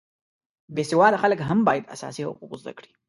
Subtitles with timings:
[0.75, 2.91] بې سواده خلک هم باید اساسي حقوق زده کړي